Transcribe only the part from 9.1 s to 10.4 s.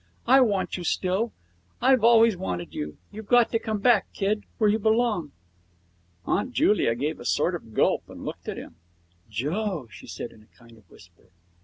'Joe!' she said